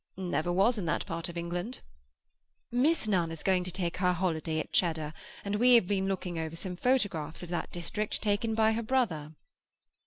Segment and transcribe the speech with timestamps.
[0.17, 1.81] "Never was in that part of England."
[2.71, 5.13] "Miss Nunn is going to take her holiday at Cheddar
[5.45, 9.33] and we have been looking over some photographs of that district taken by her brother."